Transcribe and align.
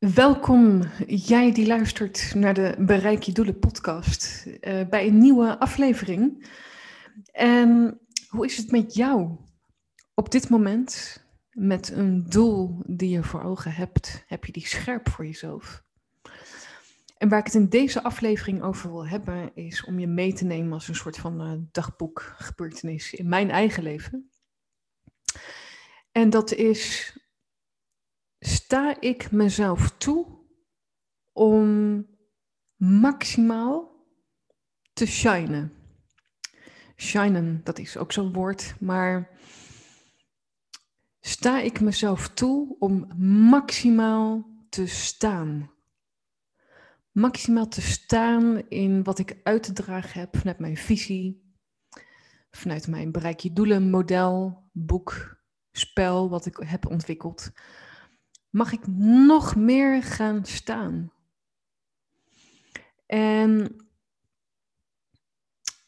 Welkom, 0.00 0.82
jij 1.06 1.52
die 1.52 1.66
luistert 1.66 2.34
naar 2.34 2.54
de 2.54 2.74
Bereik 2.78 3.22
je 3.22 3.32
Doelen 3.32 3.58
podcast, 3.58 4.46
uh, 4.46 4.88
bij 4.88 5.06
een 5.06 5.18
nieuwe 5.18 5.58
aflevering. 5.58 6.50
En 7.32 8.00
hoe 8.28 8.44
is 8.44 8.56
het 8.56 8.70
met 8.70 8.94
jou 8.94 9.36
op 10.14 10.30
dit 10.30 10.48
moment 10.48 11.22
met 11.50 11.90
een 11.90 12.24
doel 12.28 12.82
die 12.86 13.10
je 13.10 13.22
voor 13.22 13.42
ogen 13.42 13.72
hebt? 13.72 14.24
Heb 14.26 14.44
je 14.44 14.52
die 14.52 14.66
scherp 14.66 15.08
voor 15.08 15.26
jezelf? 15.26 15.84
En 17.16 17.28
waar 17.28 17.38
ik 17.38 17.44
het 17.44 17.54
in 17.54 17.68
deze 17.68 18.02
aflevering 18.02 18.62
over 18.62 18.90
wil 18.90 19.06
hebben, 19.06 19.54
is 19.54 19.84
om 19.84 19.98
je 19.98 20.06
mee 20.06 20.32
te 20.32 20.44
nemen 20.44 20.72
als 20.72 20.88
een 20.88 20.94
soort 20.94 21.16
van 21.16 21.46
uh, 21.46 21.52
dagboek 21.72 22.34
gebeurtenis 22.36 23.12
in 23.12 23.28
mijn 23.28 23.50
eigen 23.50 23.82
leven. 23.82 24.30
En 26.12 26.30
dat 26.30 26.52
is 26.52 27.14
sta 28.40 29.00
ik 29.00 29.30
mezelf 29.30 29.90
toe 29.96 30.26
om 31.32 32.06
maximaal 32.76 34.06
te 34.92 35.06
shinen. 35.06 35.72
Shinen, 36.96 37.60
dat 37.64 37.78
is 37.78 37.96
ook 37.96 38.12
zo'n 38.12 38.32
woord, 38.32 38.74
maar 38.80 39.38
sta 41.20 41.60
ik 41.60 41.80
mezelf 41.80 42.28
toe 42.28 42.76
om 42.78 43.08
maximaal 43.50 44.48
te 44.68 44.86
staan. 44.86 45.70
Maximaal 47.10 47.68
te 47.68 47.80
staan 47.80 48.68
in 48.68 49.02
wat 49.02 49.18
ik 49.18 49.40
uit 49.42 49.62
te 49.62 49.72
dragen 49.72 50.20
heb 50.20 50.36
vanuit 50.36 50.58
mijn 50.58 50.76
visie, 50.76 51.54
vanuit 52.50 52.86
mijn 52.86 53.12
bereik 53.12 53.40
je 53.40 53.52
doelen 53.52 53.90
model, 53.90 54.62
boek, 54.72 55.36
spel 55.70 56.28
wat 56.28 56.46
ik 56.46 56.56
heb 56.64 56.86
ontwikkeld 56.86 57.52
mag 58.50 58.72
ik 58.72 58.86
nog 58.86 59.56
meer 59.56 60.02
gaan 60.02 60.44
staan. 60.44 61.12
En 63.06 63.76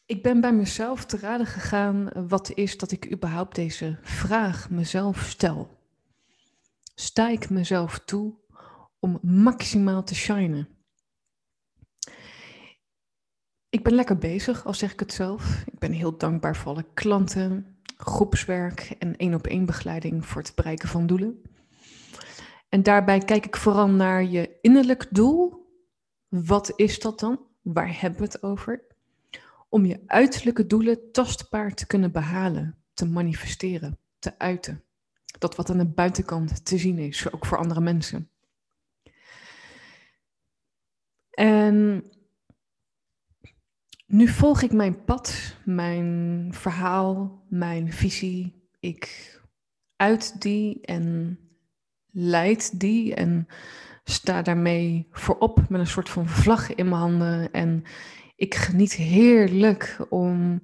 ik 0.05 0.23
ben 0.23 0.41
bij 0.41 0.53
mezelf 0.53 1.05
te 1.05 1.17
raden 1.17 1.47
gegaan 1.47 2.27
wat 2.27 2.51
is 2.53 2.77
dat 2.77 2.91
ik 2.91 3.11
überhaupt 3.11 3.55
deze 3.55 3.97
vraag 4.01 4.69
mezelf 4.69 5.21
stel. 5.21 5.77
Sta 6.95 7.29
ik 7.29 7.49
mezelf 7.49 7.99
toe 7.99 8.33
om 8.99 9.19
maximaal 9.21 10.03
te 10.03 10.15
shinen? 10.15 10.67
Ik 13.69 13.83
ben 13.83 13.93
lekker 13.93 14.17
bezig, 14.17 14.65
al 14.65 14.73
zeg 14.73 14.91
ik 14.93 14.99
het 14.99 15.13
zelf. 15.13 15.63
Ik 15.65 15.79
ben 15.79 15.91
heel 15.91 16.17
dankbaar 16.17 16.55
voor 16.55 16.71
alle 16.71 16.85
klanten, 16.93 17.77
groepswerk 17.97 18.95
en 18.99 19.17
één 19.17 19.33
op 19.33 19.47
één 19.47 19.65
begeleiding 19.65 20.25
voor 20.25 20.41
het 20.41 20.55
bereiken 20.55 20.89
van 20.89 21.07
doelen. 21.07 21.41
En 22.73 22.83
daarbij 22.83 23.19
kijk 23.19 23.45
ik 23.45 23.55
vooral 23.55 23.87
naar 23.87 24.23
je 24.23 24.57
innerlijk 24.61 25.07
doel. 25.09 25.67
Wat 26.27 26.73
is 26.75 26.99
dat 26.99 27.19
dan? 27.19 27.39
Waar 27.61 28.01
hebben 28.01 28.19
we 28.19 28.25
het 28.25 28.43
over? 28.43 28.83
Om 29.69 29.85
je 29.85 30.03
uiterlijke 30.07 30.67
doelen 30.67 31.11
tastbaar 31.11 31.73
te 31.73 31.87
kunnen 31.87 32.11
behalen, 32.11 32.77
te 32.93 33.05
manifesteren, 33.05 33.97
te 34.19 34.39
uiten. 34.39 34.83
Dat 35.39 35.55
wat 35.55 35.69
aan 35.69 35.77
de 35.77 35.85
buitenkant 35.85 36.65
te 36.65 36.77
zien 36.77 36.97
is, 36.97 37.31
ook 37.31 37.45
voor 37.45 37.57
andere 37.57 37.81
mensen. 37.81 38.29
En 41.29 42.05
nu 44.05 44.27
volg 44.27 44.61
ik 44.61 44.71
mijn 44.71 45.03
pad, 45.03 45.55
mijn 45.65 46.49
verhaal, 46.53 47.43
mijn 47.49 47.91
visie. 47.91 48.67
Ik 48.79 49.41
uit 49.95 50.41
die 50.41 50.81
en 50.81 51.37
leid 52.13 52.79
die 52.79 53.15
en 53.15 53.47
sta 54.03 54.41
daarmee 54.41 55.07
voorop 55.11 55.69
met 55.69 55.79
een 55.79 55.87
soort 55.87 56.09
van 56.09 56.27
vlag 56.27 56.75
in 56.75 56.89
mijn 56.89 57.01
handen. 57.01 57.51
En 57.51 57.83
ik 58.35 58.55
geniet 58.55 58.93
heerlijk 58.93 59.97
om 60.09 60.61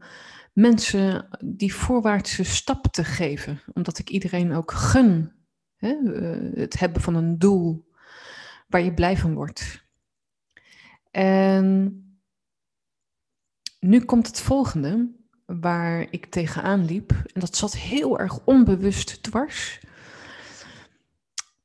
mensen 0.53 1.27
die 1.43 1.73
voorwaartse 1.73 2.43
stap 2.43 2.87
te 2.87 3.03
geven, 3.03 3.61
omdat 3.73 3.97
ik 3.97 4.09
iedereen 4.09 4.53
ook 4.53 4.71
gun 4.71 5.31
hè, 5.75 5.95
eh, 6.13 6.59
het 6.59 6.79
hebben 6.79 7.01
van 7.01 7.15
een 7.15 7.39
doel 7.39 7.87
waar 8.67 8.81
je 8.81 8.93
blij 8.93 9.17
van 9.17 9.33
wordt. 9.33 9.87
En 11.11 12.03
nu 13.79 13.99
komt 13.99 14.27
het 14.27 14.39
volgende 14.39 15.17
waar 15.45 16.07
ik 16.09 16.25
tegenaan 16.25 16.85
liep. 16.85 17.11
En 17.11 17.39
dat 17.39 17.55
zat 17.55 17.75
heel 17.75 18.19
erg 18.19 18.45
onbewust 18.45 19.23
dwars. 19.23 19.79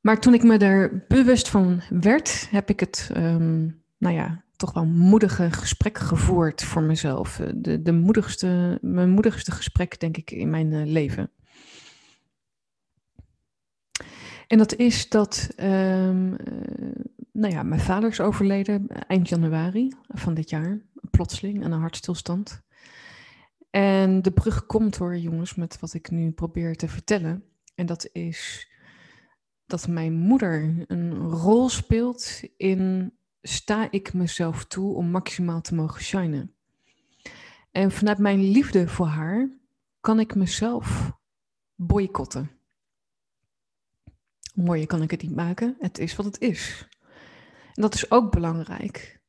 Maar 0.05 0.19
toen 0.19 0.33
ik 0.33 0.43
me 0.43 0.57
er 0.57 1.05
bewust 1.07 1.49
van 1.49 1.81
werd, 1.89 2.47
heb 2.51 2.69
ik 2.69 2.79
het, 2.79 3.09
um, 3.17 3.83
nou 3.97 4.15
ja, 4.15 4.43
toch 4.55 4.73
wel 4.73 4.85
moedige 4.85 5.51
gesprek 5.51 5.97
gevoerd 5.97 6.63
voor 6.63 6.81
mezelf. 6.81 7.39
Eh, 7.39 7.49
de, 7.55 7.81
de 7.81 7.91
moedigste, 7.91 8.77
mijn 8.81 9.09
moedigste 9.09 9.51
gesprek, 9.51 9.99
denk 9.99 10.17
ik, 10.17 10.31
in 10.31 10.49
mijn 10.49 10.71
uh, 10.71 10.85
leven. 10.85 11.31
En 14.47 14.57
dat 14.57 14.75
is 14.75 15.09
dat, 15.09 15.49
um, 15.57 16.31
uh, 16.31 16.37
nou 17.31 17.53
ja, 17.53 17.63
mijn 17.63 17.81
vader 17.81 18.09
is 18.09 18.21
overleden 18.21 18.87
eind 18.87 19.29
januari 19.29 19.93
van 20.07 20.33
dit 20.33 20.49
jaar, 20.49 20.81
plotseling 21.11 21.63
aan 21.63 21.71
een 21.71 21.79
hartstilstand. 21.79 22.61
En 23.69 24.21
de 24.21 24.31
brug 24.31 24.65
komt 24.65 24.97
hoor, 24.97 25.17
jongens, 25.17 25.55
met 25.55 25.79
wat 25.79 25.93
ik 25.93 26.09
nu 26.09 26.31
probeer 26.31 26.75
te 26.75 26.87
vertellen. 26.87 27.43
En 27.75 27.85
dat 27.85 28.09
is 28.11 28.73
dat 29.65 29.87
mijn 29.87 30.13
moeder 30.13 30.83
een 30.87 31.13
rol 31.19 31.69
speelt 31.69 32.41
in 32.57 33.13
sta 33.41 33.91
ik 33.91 34.13
mezelf 34.13 34.65
toe 34.65 34.95
om 34.95 35.09
maximaal 35.09 35.61
te 35.61 35.75
mogen 35.75 36.01
shinen. 36.01 36.55
En 37.71 37.91
vanuit 37.91 38.17
mijn 38.17 38.43
liefde 38.43 38.87
voor 38.87 39.05
haar 39.05 39.49
kan 39.99 40.19
ik 40.19 40.35
mezelf 40.35 41.11
boycotten. 41.75 42.51
Mooier 44.53 44.87
kan 44.87 45.01
ik 45.01 45.11
het 45.11 45.21
niet 45.21 45.35
maken. 45.35 45.75
Het 45.79 45.97
is 45.97 46.15
wat 46.15 46.25
het 46.25 46.39
is. 46.39 46.87
En 47.73 47.81
dat 47.81 47.93
is 47.93 48.11
ook 48.11 48.31
belangrijk. 48.31 49.19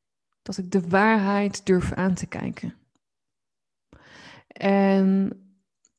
Dat 0.41 0.57
ik 0.57 0.71
de 0.71 0.87
waarheid 0.89 1.65
durf 1.65 1.93
aan 1.93 2.13
te 2.13 2.27
kijken. 2.27 2.73
En 4.47 5.31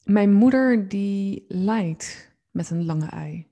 mijn 0.03 0.33
moeder 0.33 0.89
die 0.89 1.45
lijdt 1.49 2.37
met 2.51 2.71
een 2.71 2.85
lange 2.85 3.07
ei. 3.07 3.47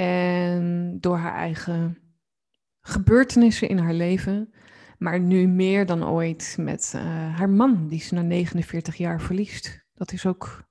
En 0.00 0.96
door 1.00 1.16
haar 1.16 1.34
eigen 1.34 1.98
gebeurtenissen 2.80 3.68
in 3.68 3.78
haar 3.78 3.94
leven, 3.94 4.52
maar 4.98 5.20
nu 5.20 5.46
meer 5.46 5.86
dan 5.86 6.08
ooit 6.08 6.54
met 6.58 6.92
uh, 6.96 7.02
haar 7.36 7.50
man, 7.50 7.88
die 7.88 8.00
ze 8.00 8.14
na 8.14 8.22
49 8.22 8.96
jaar 8.96 9.20
verliest. 9.20 9.84
Dat 9.94 10.12
is 10.12 10.26
ook 10.26 10.64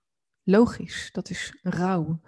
logisch, 0.44 1.10
dat 1.12 1.30
is 1.30 1.60
rouw. 1.62 2.22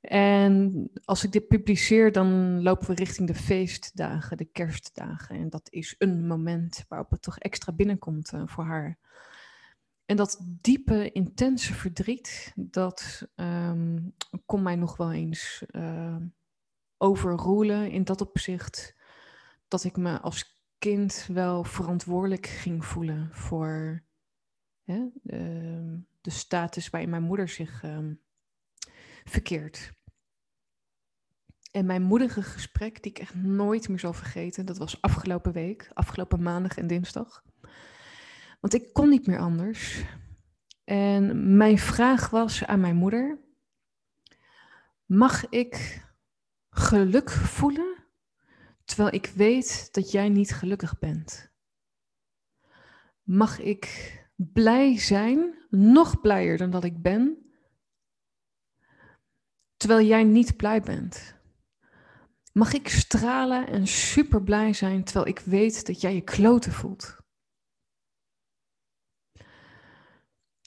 En 0.00 0.90
als 1.04 1.24
ik 1.24 1.32
dit 1.32 1.48
publiceer, 1.48 2.12
dan 2.12 2.62
lopen 2.62 2.86
we 2.86 2.94
richting 2.94 3.28
de 3.28 3.34
feestdagen, 3.34 4.36
de 4.36 4.48
kerstdagen. 4.52 5.36
En 5.36 5.48
dat 5.48 5.70
is 5.70 5.94
een 5.98 6.26
moment 6.26 6.84
waarop 6.88 7.10
het 7.10 7.22
toch 7.22 7.38
extra 7.38 7.72
binnenkomt 7.72 8.32
uh, 8.32 8.42
voor 8.46 8.64
haar. 8.64 8.98
En 10.06 10.16
dat 10.16 10.38
diepe, 10.60 11.12
intense 11.12 11.74
verdriet, 11.74 12.52
dat 12.56 13.28
um, 13.36 14.14
kon 14.46 14.62
mij 14.62 14.76
nog 14.76 14.96
wel 14.96 15.12
eens 15.12 15.64
uh, 15.70 16.16
overroelen 16.96 17.90
in 17.90 18.04
dat 18.04 18.20
opzicht 18.20 18.96
dat 19.68 19.84
ik 19.84 19.96
me 19.96 20.20
als 20.20 20.62
kind 20.78 21.26
wel 21.32 21.64
verantwoordelijk 21.64 22.46
ging 22.46 22.84
voelen 22.84 23.28
voor 23.32 24.02
hè, 24.82 25.08
de, 25.22 26.00
de, 26.20 26.30
status 26.30 26.90
waarin 26.90 27.10
mijn 27.10 27.22
moeder 27.22 27.48
zich 27.48 27.82
um, 27.82 28.20
verkeert. 29.24 29.92
En 31.70 31.86
mijn 31.86 32.02
moedige 32.02 32.42
gesprek, 32.42 33.02
die 33.02 33.12
ik 33.12 33.18
echt 33.18 33.34
nooit 33.34 33.88
meer 33.88 33.98
zal 33.98 34.12
vergeten, 34.12 34.66
dat 34.66 34.78
was 34.78 35.00
afgelopen 35.02 35.52
week, 35.52 35.90
afgelopen 35.92 36.42
maandag 36.42 36.76
en 36.76 36.86
dinsdag. 36.86 37.44
Want 38.64 38.76
ik 38.76 38.92
kon 38.92 39.08
niet 39.08 39.26
meer 39.26 39.38
anders. 39.38 40.04
En 40.84 41.56
mijn 41.56 41.78
vraag 41.78 42.30
was 42.30 42.64
aan 42.64 42.80
mijn 42.80 42.96
moeder: 42.96 43.38
Mag 45.04 45.48
ik 45.48 46.04
geluk 46.70 47.30
voelen 47.30 48.04
terwijl 48.84 49.14
ik 49.14 49.26
weet 49.26 49.88
dat 49.92 50.10
jij 50.10 50.28
niet 50.28 50.54
gelukkig 50.54 50.98
bent? 50.98 51.52
Mag 53.22 53.60
ik 53.60 54.14
blij 54.36 54.98
zijn, 54.98 55.66
nog 55.70 56.20
blijer 56.20 56.56
dan 56.56 56.70
dat 56.70 56.84
ik 56.84 57.02
ben, 57.02 57.50
terwijl 59.76 60.06
jij 60.06 60.24
niet 60.24 60.56
blij 60.56 60.80
bent? 60.80 61.34
Mag 62.52 62.72
ik 62.72 62.88
stralen 62.88 63.66
en 63.66 63.86
super 63.86 64.42
blij 64.42 64.72
zijn 64.72 65.04
terwijl 65.04 65.26
ik 65.26 65.38
weet 65.38 65.86
dat 65.86 66.00
jij 66.00 66.14
je 66.14 66.22
kloten 66.22 66.72
voelt? 66.72 67.22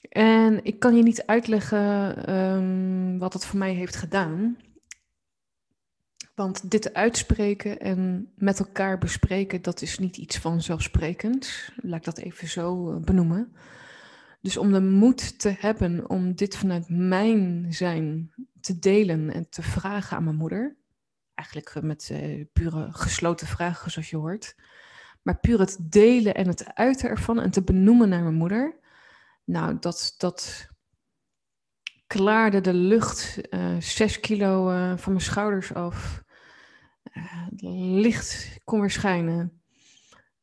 En 0.08 0.64
ik 0.64 0.78
kan 0.78 0.96
je 0.96 1.02
niet 1.02 1.26
uitleggen 1.26 2.34
um, 2.34 3.18
wat 3.18 3.32
het 3.32 3.44
voor 3.44 3.58
mij 3.58 3.72
heeft 3.72 3.96
gedaan. 3.96 4.56
Want 6.34 6.70
dit 6.70 6.94
uitspreken 6.94 7.78
en 7.78 8.32
met 8.36 8.58
elkaar 8.58 8.98
bespreken, 8.98 9.62
dat 9.62 9.82
is 9.82 9.98
niet 9.98 10.16
iets 10.16 10.38
vanzelfsprekends. 10.38 11.72
Laat 11.76 11.98
ik 11.98 12.04
dat 12.04 12.18
even 12.18 12.48
zo 12.48 12.90
eh, 12.90 13.00
benoemen. 13.00 13.52
Dus 14.40 14.56
om 14.56 14.72
de 14.72 14.80
moed 14.80 15.38
te 15.38 15.54
hebben 15.58 16.10
om 16.10 16.34
dit 16.34 16.56
vanuit 16.56 16.88
mijn 16.88 17.66
zijn 17.68 18.32
te 18.60 18.78
delen 18.78 19.32
en 19.32 19.48
te 19.48 19.62
vragen 19.62 20.16
aan 20.16 20.24
mijn 20.24 20.36
moeder. 20.36 20.76
Eigenlijk 21.34 21.82
met 21.82 22.08
uh, 22.12 22.44
pure 22.52 22.88
gesloten 22.90 23.46
vragen, 23.46 23.90
zoals 23.90 24.10
je 24.10 24.16
hoort. 24.16 24.56
Maar 25.22 25.38
puur 25.38 25.58
het 25.58 25.78
delen 25.80 26.34
en 26.34 26.48
het 26.48 26.74
uiten 26.74 27.08
ervan 27.08 27.40
en 27.40 27.50
te 27.50 27.62
benoemen 27.62 28.08
naar 28.08 28.22
mijn 28.22 28.34
moeder. 28.34 28.78
Nou, 29.48 29.76
dat, 29.80 30.14
dat 30.18 30.68
klaarde 32.06 32.60
de 32.60 32.74
lucht 32.74 33.38
uh, 33.50 33.80
zes 33.80 34.20
kilo 34.20 34.70
uh, 34.70 34.96
van 34.96 35.12
mijn 35.12 35.24
schouders 35.24 35.74
af. 35.74 36.22
het 37.10 37.60
licht 37.62 38.58
kon 38.64 38.80
weer 38.80 38.90
schijnen 38.90 39.58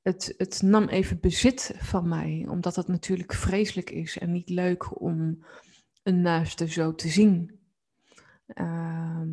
het, 0.06 0.34
het 0.38 0.62
nam 0.62 0.88
even 0.88 1.20
bezit 1.20 1.74
van 1.78 2.08
mij, 2.08 2.46
omdat 2.50 2.76
het 2.76 2.88
natuurlijk 2.88 3.34
vreselijk 3.34 3.90
is 3.90 4.18
en 4.18 4.32
niet 4.32 4.50
leuk 4.50 5.02
om 5.02 5.46
een 6.04 6.22
naaste 6.22 6.68
zo 6.68 6.96
te 6.96 7.08
zien. 7.08 7.60
Ehm, 8.48 9.30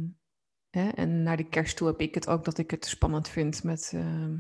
hè, 0.70 0.88
en 0.88 1.22
naar 1.22 1.36
de 1.36 1.48
kerst 1.48 1.76
toe 1.76 1.86
heb 1.86 2.00
ik 2.00 2.14
het 2.14 2.28
ook 2.28 2.44
dat 2.44 2.58
ik 2.58 2.70
het 2.70 2.86
spannend 2.86 3.28
vind 3.28 3.62
met 3.62 3.92
ehm, 3.94 4.36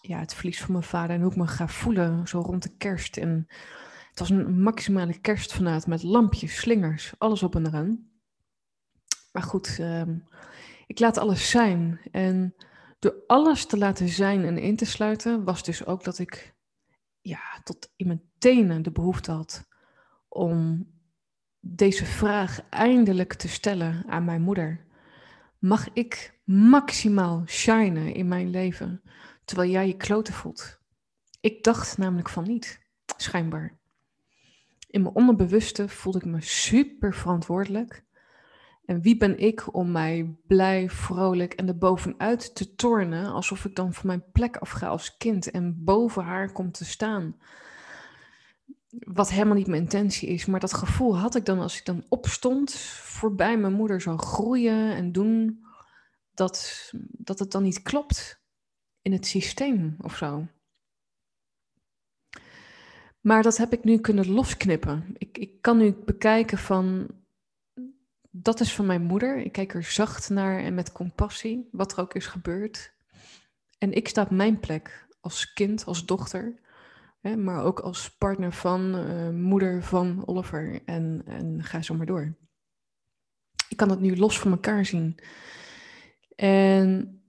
ja, 0.00 0.18
het 0.18 0.34
verlies 0.34 0.60
van 0.60 0.72
mijn 0.72 0.84
vader 0.84 1.16
en 1.16 1.22
hoe 1.22 1.30
ik 1.30 1.36
me 1.36 1.46
ga 1.46 1.68
voelen 1.68 2.28
zo 2.28 2.40
rond 2.40 2.62
de 2.62 2.76
kerst. 2.76 3.16
En 3.16 3.46
het 4.12 4.20
was 4.20 4.30
een 4.30 4.60
maximale 4.60 5.18
kerst 5.18 5.52
vanuit 5.52 5.86
met 5.86 6.02
lampjes, 6.02 6.56
slingers, 6.56 7.12
alles 7.18 7.42
op 7.42 7.54
en 7.54 7.66
eraan. 7.66 8.10
Maar 9.32 9.42
goed, 9.42 9.76
ehm, 9.78 10.18
ik 10.86 10.98
laat 10.98 11.18
alles 11.18 11.50
zijn. 11.50 12.00
En 12.10 12.54
door 12.98 13.14
alles 13.26 13.66
te 13.66 13.78
laten 13.78 14.08
zijn 14.08 14.44
en 14.44 14.58
in 14.58 14.76
te 14.76 14.84
sluiten, 14.84 15.44
was 15.44 15.62
dus 15.62 15.86
ook 15.86 16.04
dat 16.04 16.18
ik 16.18 16.54
ja, 17.20 17.60
tot 17.64 17.92
in 17.96 18.06
mijn 18.06 18.22
tenen 18.38 18.82
de 18.82 18.90
behoefte 18.90 19.30
had 19.30 19.68
om 20.28 20.86
deze 21.60 22.04
vraag 22.04 22.60
eindelijk 22.68 23.34
te 23.34 23.48
stellen 23.48 24.04
aan 24.08 24.24
mijn 24.24 24.42
moeder. 24.42 24.86
Mag 25.58 25.88
ik 25.92 26.40
maximaal 26.44 27.42
shinen 27.46 28.14
in 28.14 28.28
mijn 28.28 28.50
leven 28.50 29.02
terwijl 29.44 29.70
jij 29.70 29.86
je 29.86 29.96
kloten 29.96 30.34
voelt? 30.34 30.80
Ik 31.40 31.64
dacht 31.64 31.98
namelijk 31.98 32.28
van 32.28 32.44
niet, 32.44 32.80
schijnbaar. 33.16 33.80
In 34.92 35.02
mijn 35.02 35.14
onderbewuste 35.14 35.88
voelde 35.88 36.18
ik 36.18 36.24
me 36.24 36.40
super 36.40 37.14
verantwoordelijk 37.14 38.04
en 38.84 39.00
wie 39.00 39.16
ben 39.16 39.38
ik 39.38 39.74
om 39.74 39.90
mij 39.90 40.36
blij, 40.46 40.90
vrolijk 40.90 41.52
en 41.52 41.68
er 41.68 41.78
bovenuit 41.78 42.54
te 42.54 42.74
tornen, 42.74 43.32
alsof 43.32 43.64
ik 43.64 43.76
dan 43.76 43.94
van 43.94 44.06
mijn 44.06 44.24
plek 44.32 44.56
afga 44.56 44.88
als 44.88 45.16
kind 45.16 45.50
en 45.50 45.84
boven 45.84 46.24
haar 46.24 46.52
kom 46.52 46.72
te 46.72 46.84
staan? 46.84 47.36
Wat 48.88 49.30
helemaal 49.30 49.56
niet 49.56 49.66
mijn 49.66 49.82
intentie 49.82 50.28
is, 50.28 50.46
maar 50.46 50.60
dat 50.60 50.74
gevoel 50.74 51.18
had 51.18 51.34
ik 51.34 51.44
dan 51.44 51.58
als 51.58 51.78
ik 51.78 51.84
dan 51.84 52.04
opstond, 52.08 52.74
voorbij 52.74 53.58
mijn 53.58 53.72
moeder 53.72 54.00
zou 54.00 54.18
groeien 54.18 54.94
en 54.94 55.12
doen, 55.12 55.64
dat, 56.34 56.90
dat 57.10 57.38
het 57.38 57.50
dan 57.50 57.62
niet 57.62 57.82
klopt 57.82 58.42
in 59.02 59.12
het 59.12 59.26
systeem 59.26 59.96
of 60.00 60.16
zo. 60.16 60.46
Maar 63.22 63.42
dat 63.42 63.56
heb 63.56 63.72
ik 63.72 63.84
nu 63.84 63.98
kunnen 63.98 64.30
losknippen. 64.30 65.14
Ik, 65.18 65.38
ik 65.38 65.60
kan 65.60 65.76
nu 65.76 65.94
bekijken 66.04 66.58
van 66.58 67.10
dat 68.30 68.60
is 68.60 68.74
van 68.74 68.86
mijn 68.86 69.02
moeder. 69.02 69.36
Ik 69.36 69.52
kijk 69.52 69.74
er 69.74 69.82
zacht 69.82 70.30
naar 70.30 70.58
en 70.58 70.74
met 70.74 70.92
compassie, 70.92 71.68
wat 71.72 71.92
er 71.92 72.00
ook 72.00 72.14
is 72.14 72.26
gebeurd. 72.26 72.92
En 73.78 73.92
ik 73.92 74.08
sta 74.08 74.22
op 74.22 74.30
mijn 74.30 74.60
plek 74.60 75.06
als 75.20 75.52
kind, 75.52 75.84
als 75.84 76.06
dochter, 76.06 76.54
hè, 77.20 77.36
maar 77.36 77.64
ook 77.64 77.80
als 77.80 78.16
partner 78.16 78.52
van, 78.52 78.94
uh, 78.94 79.28
moeder 79.28 79.82
van 79.82 80.26
Oliver 80.26 80.80
en, 80.84 81.22
en 81.26 81.62
ga 81.62 81.82
zo 81.82 81.94
maar 81.94 82.06
door. 82.06 82.36
Ik 83.68 83.76
kan 83.76 83.90
het 83.90 84.00
nu 84.00 84.16
los 84.16 84.38
van 84.38 84.50
elkaar 84.50 84.86
zien. 84.86 85.18
En 86.36 87.21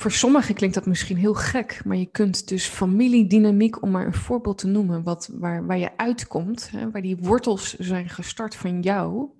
voor 0.00 0.12
sommigen 0.12 0.54
klinkt 0.54 0.74
dat 0.74 0.86
misschien 0.86 1.16
heel 1.16 1.34
gek, 1.34 1.84
maar 1.84 1.96
je 1.96 2.10
kunt 2.10 2.48
dus 2.48 2.66
familiedynamiek, 2.66 3.82
om 3.82 3.90
maar 3.90 4.06
een 4.06 4.14
voorbeeld 4.14 4.58
te 4.58 4.66
noemen, 4.66 5.02
wat, 5.02 5.30
waar, 5.32 5.66
waar 5.66 5.78
je 5.78 5.96
uitkomt, 5.96 6.70
hè, 6.70 6.90
waar 6.90 7.02
die 7.02 7.16
wortels 7.16 7.74
zijn 7.74 8.08
gestart 8.08 8.54
van 8.54 8.80
jou, 8.80 9.30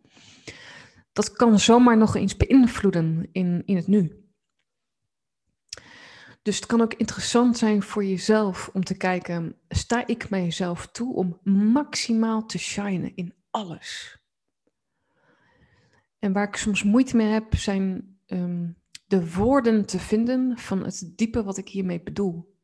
dat 1.13 1.33
kan 1.33 1.59
zomaar 1.59 1.97
nog 1.97 2.17
eens 2.17 2.37
beïnvloeden 2.37 3.29
in, 3.33 3.63
in 3.65 3.77
het 3.77 3.87
nu. 3.87 4.25
Dus 6.43 6.57
het 6.57 6.67
kan 6.67 6.81
ook 6.81 6.95
interessant 6.95 7.59
zijn 7.59 7.83
voor 7.83 8.05
jezelf 8.05 8.71
om 8.73 8.85
te 8.85 8.97
kijken, 8.97 9.57
sta 9.69 10.07
ik 10.07 10.31
mijzelf 10.31 10.87
toe 10.87 11.15
om 11.15 11.41
maximaal 11.73 12.47
te 12.47 12.59
shinen 12.59 13.17
in 13.17 13.35
alles? 13.51 14.19
En 16.19 16.33
waar 16.33 16.49
ik 16.49 16.57
soms 16.57 16.83
moeite 16.83 17.17
mee 17.17 17.29
heb, 17.29 17.55
zijn 17.55 18.19
um, 18.27 18.77
de 19.09 19.33
woorden 19.35 19.87
te 19.87 19.99
vinden 19.99 20.59
van 20.59 20.85
het 20.85 21.13
diepe 21.17 21.43
wat 21.43 21.57
ik 21.57 21.69
hiermee 21.69 22.03
bedoel. 22.03 22.57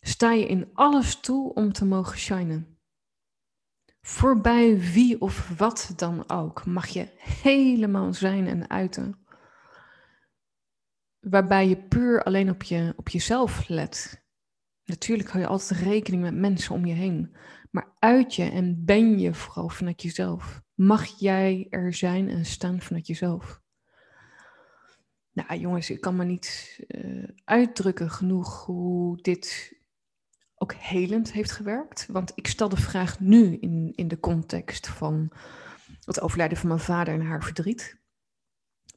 Sta 0.00 0.32
je 0.32 0.46
in 0.46 0.70
alles 0.72 1.20
toe 1.20 1.54
om 1.54 1.72
te 1.72 1.84
mogen 1.84 2.18
shinen? 2.18 2.78
Voorbij 4.00 4.78
wie 4.78 5.20
of 5.20 5.48
wat 5.58 5.92
dan 5.96 6.30
ook 6.30 6.66
mag 6.66 6.88
je 6.88 7.08
helemaal 7.18 8.12
zijn 8.12 8.46
en 8.46 8.70
uiten. 8.70 9.26
Waarbij 11.20 11.68
je 11.68 11.82
puur 11.82 12.22
alleen 12.22 12.50
op, 12.50 12.62
je, 12.62 12.92
op 12.96 13.08
jezelf 13.08 13.68
let. 13.68 14.24
Natuurlijk 14.84 15.28
hou 15.28 15.40
je 15.40 15.48
altijd 15.48 15.80
rekening 15.80 16.22
met 16.22 16.34
mensen 16.34 16.74
om 16.74 16.86
je 16.86 16.94
heen. 16.94 17.36
Maar 17.70 17.96
uit 17.98 18.34
je 18.34 18.50
en 18.50 18.84
ben 18.84 19.18
je 19.18 19.34
vooral 19.34 19.68
vanuit 19.68 20.02
jezelf. 20.02 20.62
Mag 20.74 21.06
jij 21.18 21.66
er 21.70 21.94
zijn 21.94 22.28
en 22.28 22.44
staan 22.44 22.80
vanuit 22.80 23.06
jezelf. 23.06 23.62
Nou 25.34 25.58
jongens, 25.58 25.90
ik 25.90 26.00
kan 26.00 26.16
me 26.16 26.24
niet 26.24 26.80
uh, 26.88 27.28
uitdrukken 27.44 28.10
genoeg 28.10 28.64
hoe 28.64 29.22
dit 29.22 29.72
ook 30.54 30.74
helend 30.74 31.32
heeft 31.32 31.52
gewerkt. 31.52 32.06
Want 32.06 32.32
ik 32.34 32.46
stel 32.46 32.68
de 32.68 32.76
vraag 32.76 33.20
nu 33.20 33.56
in, 33.56 33.92
in 33.94 34.08
de 34.08 34.20
context 34.20 34.88
van 34.88 35.32
het 36.04 36.20
overlijden 36.20 36.58
van 36.58 36.68
mijn 36.68 36.80
vader 36.80 37.14
en 37.14 37.20
haar 37.20 37.42
verdriet. 37.42 38.02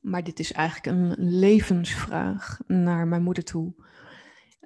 Maar 0.01 0.24
dit 0.24 0.39
is 0.39 0.51
eigenlijk 0.51 0.98
een 0.98 1.15
levensvraag 1.39 2.60
naar 2.67 3.08
mijn 3.08 3.24
moeder 3.24 3.44
toe. 3.44 3.74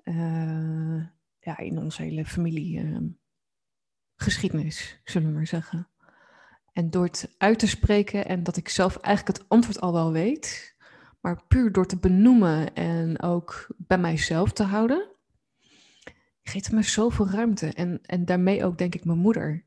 Uh, 0.03 1.05
ja, 1.39 1.57
in 1.57 1.77
onze 1.77 2.01
hele 2.01 2.25
familiegeschiedenis, 2.25 4.93
uh, 4.93 4.99
zullen 5.03 5.27
we 5.27 5.33
maar 5.33 5.47
zeggen. 5.47 5.89
En 6.73 6.89
door 6.89 7.03
het 7.03 7.35
uit 7.37 7.59
te 7.59 7.67
spreken 7.67 8.25
en 8.25 8.43
dat 8.43 8.57
ik 8.57 8.69
zelf 8.69 8.97
eigenlijk 8.97 9.37
het 9.37 9.49
antwoord 9.49 9.81
al 9.81 9.93
wel 9.93 10.11
weet, 10.11 10.70
maar 11.21 11.45
puur 11.47 11.71
door 11.71 11.85
te 11.85 11.97
benoemen 11.97 12.73
en 12.73 13.21
ook 13.21 13.67
bij 13.77 13.97
mijzelf 13.97 14.51
te 14.51 14.63
houden, 14.63 15.09
geeft 16.43 16.71
me 16.71 16.83
zoveel 16.83 17.29
ruimte. 17.29 17.73
En, 17.73 17.99
en 18.01 18.25
daarmee 18.25 18.65
ook, 18.65 18.77
denk 18.77 18.95
ik, 18.95 19.05
mijn 19.05 19.17
moeder. 19.17 19.65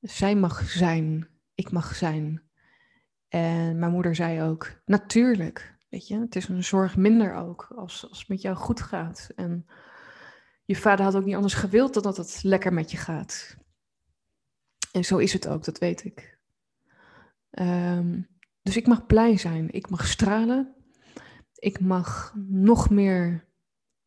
Zij 0.00 0.36
mag 0.36 0.70
zijn, 0.70 1.28
ik 1.54 1.70
mag 1.70 1.94
zijn. 1.94 2.42
En 3.28 3.78
mijn 3.78 3.92
moeder 3.92 4.14
zei 4.14 4.42
ook, 4.42 4.80
natuurlijk, 4.84 5.76
weet 5.88 6.08
je, 6.08 6.18
het 6.18 6.36
is 6.36 6.48
een 6.48 6.64
zorg 6.64 6.96
minder 6.96 7.34
ook 7.34 7.72
als, 7.76 8.08
als 8.08 8.18
het 8.18 8.28
met 8.28 8.42
jou 8.42 8.56
goed 8.56 8.80
gaat. 8.80 9.30
En 9.36 9.66
je 10.64 10.76
vader 10.76 11.04
had 11.04 11.16
ook 11.16 11.24
niet 11.24 11.34
anders 11.34 11.54
gewild 11.54 11.94
dan 11.94 12.02
dat 12.02 12.16
het 12.16 12.42
lekker 12.42 12.72
met 12.72 12.90
je 12.90 12.96
gaat. 12.96 13.56
En 14.92 15.04
zo 15.04 15.16
is 15.16 15.32
het 15.32 15.48
ook, 15.48 15.64
dat 15.64 15.78
weet 15.78 16.04
ik. 16.04 16.38
Ehm, 17.50 18.20
dus 18.64 18.76
ik 18.76 18.86
mag 18.86 19.06
blij 19.06 19.36
zijn, 19.36 19.70
ik 19.70 19.90
mag 19.90 20.06
stralen, 20.06 20.74
ik 21.54 21.80
mag 21.80 22.34
nog 22.48 22.90
meer 22.90 23.48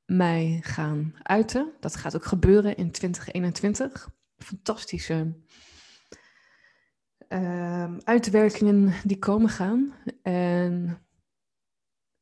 mij 0.05 0.59
gaan 0.63 1.13
uiten. 1.21 1.73
Dat 1.79 1.95
gaat 1.95 2.15
ook 2.15 2.25
gebeuren 2.25 2.75
in 2.75 2.91
2021. 2.91 4.09
Fantastische 4.37 5.35
uh, 7.29 7.97
uitwerkingen 7.97 8.93
die 9.03 9.19
komen 9.19 9.49
gaan. 9.49 9.93
En 10.21 11.01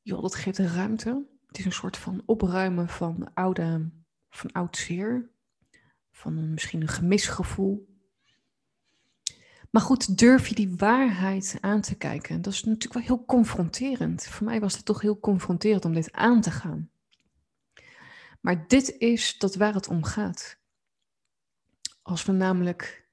joh, 0.02 0.22
dat 0.22 0.36
geeft 0.36 0.60
ruimte. 0.60 1.26
Het 1.48 1.58
is 1.58 1.66
een 1.66 1.72
soort 1.72 1.98
van 1.98 2.22
opruimen 2.26 2.90
van 2.90 3.34
oude, 3.34 3.92
van 4.30 4.52
oud 4.52 4.78
zeer. 4.78 5.30
Van 6.12 6.54
misschien 6.54 6.82
een 6.82 6.88
gemisgevoel. 6.88 7.95
Maar 9.76 9.84
goed, 9.84 10.18
durf 10.18 10.48
je 10.48 10.56
die 10.56 10.76
waarheid 10.78 11.58
aan 11.62 11.82
te 11.82 11.96
kijken? 11.96 12.42
Dat 12.42 12.54
is 12.54 12.64
natuurlijk 12.64 12.94
wel 12.94 13.04
heel 13.04 13.26
confronterend. 13.26 14.26
Voor 14.28 14.46
mij 14.46 14.60
was 14.60 14.76
het 14.76 14.86
toch 14.86 15.02
heel 15.02 15.20
confronterend 15.20 15.86
om 15.86 15.94
dit 15.94 16.12
aan 16.12 16.42
te 16.42 16.52
gaan. 16.52 16.90
Maar 18.42 18.68
dit 18.68 18.98
is 18.98 19.38
dat 19.38 19.56
waar 19.56 19.74
het 19.74 19.88
om 19.88 20.04
gaat. 20.04 20.58
Als 22.02 22.26
we 22.26 22.32
namelijk 22.32 23.08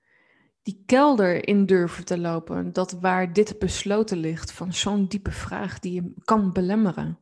die 0.63 0.83
kelder 0.87 1.49
in 1.49 1.67
durven 1.67 2.05
te 2.05 2.19
lopen, 2.19 2.73
dat 2.73 2.93
waar 2.93 3.33
dit 3.33 3.59
besloten 3.59 4.19
ligt 4.19 4.53
van 4.53 4.73
zo'n 4.73 5.07
diepe 5.07 5.33
vraag 5.33 5.79
die 5.79 5.93
je 5.93 6.15
kan 6.25 6.53
belemmeren 6.53 7.19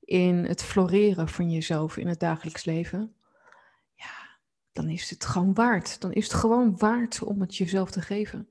in 0.00 0.44
het 0.44 0.62
floreren 0.62 1.28
van 1.28 1.50
jezelf 1.50 1.96
in 1.96 2.06
het 2.06 2.20
dagelijks 2.20 2.64
leven, 2.64 3.14
ja, 3.94 4.38
dan 4.72 4.88
is 4.88 5.10
het 5.10 5.24
gewoon 5.24 5.54
waard. 5.54 6.00
Dan 6.00 6.12
is 6.12 6.24
het 6.24 6.34
gewoon 6.34 6.76
waard 6.76 7.22
om 7.22 7.40
het 7.40 7.56
jezelf 7.56 7.90
te 7.90 8.00
geven. 8.00 8.46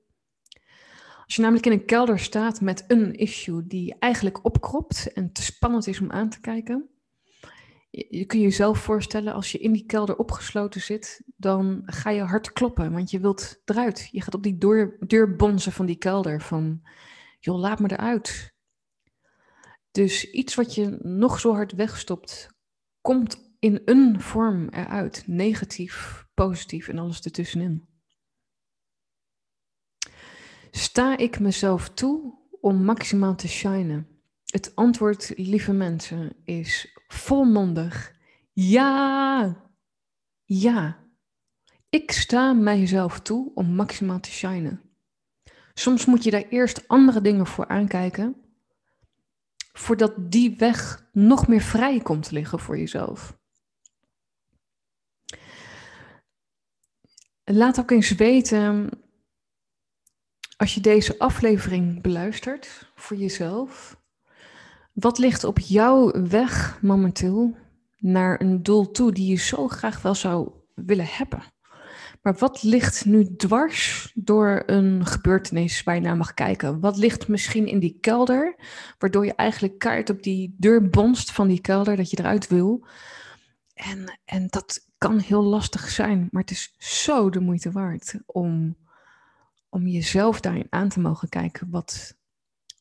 Als 1.32 1.40
je 1.40 1.46
namelijk 1.46 1.72
in 1.72 1.80
een 1.80 1.86
kelder 1.86 2.20
staat 2.20 2.62
met 2.62 2.86
een 2.88 3.14
issue 3.14 3.68
die 3.68 3.96
eigenlijk 4.00 4.46
opkropt 4.46 5.14
en 5.14 5.32
te 5.32 5.42
spannend 5.42 5.88
is 5.88 6.00
om 6.02 6.12
aan 6.12 6.30
te 6.30 6.40
kijken, 6.40 6.90
je 7.90 8.26
jezelf 8.28 8.80
voorstellen, 8.80 9.34
als 9.34 9.52
je 9.52 9.58
in 9.58 9.72
die 9.72 9.86
kelder 9.86 10.18
opgesloten 10.18 10.82
zit, 10.82 11.24
dan 11.36 11.82
ga 11.86 12.10
je 12.10 12.22
hard 12.22 12.54
kloppen, 12.54 12.92
want 12.92 13.12
je 13.12 13.20
wilt 13.20 13.62
eruit. 13.66 14.10
Je 14.12 14.22
gaat 14.22 14.34
op 14.34 14.44
die 14.44 14.58
deur, 14.58 14.98
deur 15.00 15.36
bonzen 15.36 15.72
van 15.72 15.86
die 15.86 15.96
kelder, 15.96 16.42
van, 16.42 16.82
joh, 17.40 17.60
laat 17.60 17.80
me 17.80 17.92
eruit. 17.92 18.54
Dus 19.92 20.32
iets 20.32 20.56
wat 20.56 20.76
je 20.76 20.98
nog 21.02 21.40
zo 21.40 21.54
hard 21.54 21.72
wegstopt, 21.72 22.50
komt 23.02 23.56
in 23.60 23.82
een 23.86 24.22
vorm 24.22 24.70
eruit. 24.70 25.24
Negatief, 25.28 26.26
positief 26.34 26.88
en 26.88 26.98
alles 26.98 27.22
ertussenin. 27.22 27.91
Sta 30.72 31.18
ik 31.18 31.40
mezelf 31.40 31.90
toe 31.90 32.34
om 32.62 32.84
maximaal 32.84 33.36
te 33.36 33.48
shinen? 33.48 34.08
Het 34.46 34.76
antwoord, 34.76 35.34
lieve 35.36 35.74
mensen, 35.74 36.36
is 36.44 37.00
volmondig 37.08 38.20
ja. 38.54 39.56
Ja. 40.44 41.00
Ik 41.90 42.12
sta 42.12 42.54
mijzelf 42.54 43.20
toe 43.20 43.52
om 43.54 43.76
maximaal 43.76 44.20
te 44.20 44.32
shinen. 44.32 44.82
Soms 45.74 46.06
moet 46.06 46.24
je 46.24 46.32
daar 46.32 46.48
eerst 46.50 46.88
andere 46.88 47.22
dingen 47.22 47.48
voor 47.48 47.68
aankijken, 47.68 48.36
voordat 49.74 50.32
die 50.32 50.56
weg 50.58 51.10
nog 51.12 51.48
meer 51.48 51.62
vrij 51.62 52.00
komt 52.00 52.24
te 52.24 52.34
liggen 52.34 52.60
voor 52.60 52.78
jezelf. 52.78 53.40
Laat 57.44 57.80
ook 57.80 57.92
eens 57.92 58.12
weten, 58.12 58.90
als 60.62 60.74
je 60.74 60.82
deze 60.82 61.20
aflevering 61.20 62.02
beluistert 62.02 62.92
voor 62.96 63.18
jezelf, 63.18 63.98
wat 64.94 65.18
ligt 65.18 65.44
op 65.44 65.60
jouw 65.60 66.28
weg 66.28 66.82
momenteel 66.82 67.56
naar 67.98 68.42
een 68.42 68.64
doel 68.64 68.92
toe 68.92 69.12
die 69.12 69.30
je 69.30 69.36
zo 69.36 69.68
graag 69.68 70.02
wel 70.02 70.16
zou 70.16 70.52
willen 70.76 71.08
hebben? 71.10 71.44
Maar 72.22 72.36
wat 72.40 72.64
ligt 72.64 73.06
nu 73.06 73.36
dwars 73.36 74.12
door 74.16 74.64
een 74.66 75.06
gebeurtenis 75.06 75.84
waar 75.84 75.96
je 75.96 76.02
naar 76.02 76.18
mag 76.18 76.34
kijken? 76.34 76.80
Wat 76.80 76.98
ligt 76.98 77.28
misschien 77.28 77.68
in 77.68 77.80
die 77.80 77.98
kelder, 78.02 78.56
waardoor 78.98 79.26
je 79.26 79.36
eigenlijk 79.36 79.80
kaart 79.80 80.10
op 80.10 80.24
die 80.24 80.56
deur 80.58 80.90
bonst 80.90 81.32
van 81.32 81.48
die 81.48 81.62
kelder 81.62 81.96
dat 81.96 82.10
je 82.10 82.20
eruit 82.20 82.48
wil? 82.48 82.86
En, 83.74 84.20
en 84.26 84.48
dat 84.48 84.88
kan 84.98 85.20
heel 85.20 85.44
lastig 85.44 85.90
zijn, 85.90 86.28
maar 86.32 86.42
het 86.42 86.52
is 86.52 86.76
zo 86.78 87.30
de 87.30 87.40
moeite 87.40 87.72
waard 87.72 88.16
om, 88.26 88.76
om 89.72 89.88
jezelf 89.88 90.40
daarin 90.40 90.68
aan 90.70 90.90
te 90.90 91.00
mogen 91.00 91.30
kijken 91.30 91.70
wat, 91.70 92.18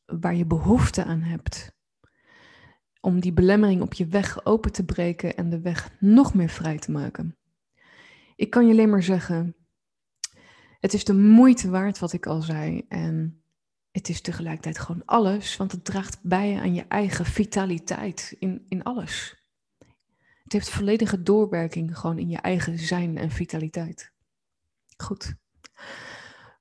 waar 0.06 0.34
je 0.34 0.46
behoefte 0.46 1.04
aan 1.04 1.22
hebt 1.22 1.78
om 3.00 3.20
die 3.20 3.32
belemmering 3.32 3.82
op 3.82 3.94
je 3.94 4.06
weg 4.06 4.44
open 4.44 4.72
te 4.72 4.84
breken 4.84 5.36
en 5.36 5.50
de 5.50 5.60
weg 5.60 5.96
nog 6.00 6.34
meer 6.34 6.48
vrij 6.48 6.78
te 6.78 6.90
maken. 6.90 7.36
Ik 8.36 8.50
kan 8.50 8.66
je 8.66 8.72
alleen 8.72 8.90
maar 8.90 9.02
zeggen, 9.02 9.56
het 10.80 10.94
is 10.94 11.04
de 11.04 11.14
moeite 11.14 11.70
waard 11.70 11.98
wat 11.98 12.12
ik 12.12 12.26
al 12.26 12.42
zei 12.42 12.84
en 12.88 13.42
het 13.90 14.08
is 14.08 14.20
tegelijkertijd 14.20 14.78
gewoon 14.78 15.04
alles, 15.04 15.56
want 15.56 15.72
het 15.72 15.84
draagt 15.84 16.18
bij 16.22 16.60
aan 16.60 16.74
je 16.74 16.84
eigen 16.88 17.24
vitaliteit 17.24 18.36
in, 18.38 18.64
in 18.68 18.82
alles. 18.82 19.44
Het 20.42 20.52
heeft 20.52 20.70
volledige 20.70 21.22
doorwerking 21.22 21.98
gewoon 21.98 22.18
in 22.18 22.28
je 22.28 22.38
eigen 22.38 22.78
zijn 22.78 23.18
en 23.18 23.30
vitaliteit. 23.30 24.12
Goed. 24.96 25.39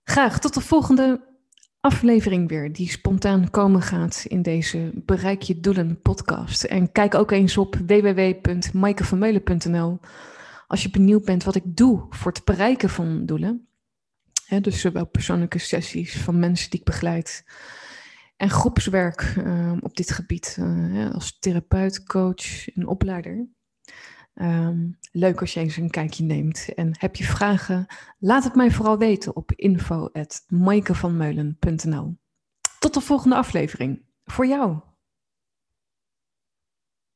Graag 0.10 0.40
tot 0.40 0.54
de 0.54 0.62
volgende 0.62 1.22
aflevering 1.80 2.50
weer 2.50 2.74
die 2.74 2.90
spontaan 2.90 3.50
komen 3.50 3.82
gaat 3.82 4.26
in 4.28 4.42
deze 4.42 4.92
Bereik 5.06 5.42
je 5.42 5.60
doelen 5.60 6.02
podcast. 6.02 6.64
En 6.64 6.92
kijk 6.92 7.16
ook 7.16 7.32
eens 7.32 7.58
op 7.58 7.76
www.maikevermeulen.nl 7.76 10.00
als 10.68 10.84
je 10.84 10.90
benieuwd 10.90 11.26
bent 11.26 11.44
wat 11.44 11.56
ik 11.56 11.64
doe 11.66 12.06
voor 12.10 12.32
het 12.32 12.46
bereiken 12.46 12.90
van 12.90 13.26
doelen. 13.26 13.68
dus 14.62 14.82
zowel 14.82 15.06
persoonlijke 15.06 15.60
sessies 15.60 16.18
van 16.18 16.40
mensen 16.40 16.70
die 16.70 16.80
ik 16.80 16.86
begeleid 16.86 17.46
en 18.38 18.50
groepswerk 18.50 19.36
uh, 19.38 19.74
op 19.82 19.96
dit 19.96 20.12
gebied 20.12 20.58
uh, 20.60 21.14
als 21.14 21.40
therapeut, 21.40 22.04
coach 22.04 22.70
en 22.70 22.88
opleider. 22.88 23.48
Um, 24.42 24.98
leuk 25.12 25.42
als 25.42 25.54
je 25.54 25.60
eens 25.60 25.78
een 25.78 25.90
kijkje 25.90 26.24
neemt. 26.24 26.74
En 26.76 26.96
heb 27.00 27.16
je 27.16 27.24
vragen? 27.24 27.86
Laat 28.20 28.44
het 28.44 28.56
mij 28.56 28.72
vooral 28.72 28.98
weten 28.98 29.36
op 29.36 29.52
info.maikevanmeulen.nl 29.52 32.18
Tot 32.80 32.94
de 32.94 33.02
volgende 33.02 33.36
aflevering. 33.36 34.02
Voor 34.24 34.48
jou. 34.48 34.80